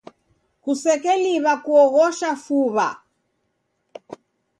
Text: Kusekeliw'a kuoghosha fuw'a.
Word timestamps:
Kusekeliw'a 0.63 1.53
kuoghosha 1.65 2.31
fuw'a. 2.45 2.87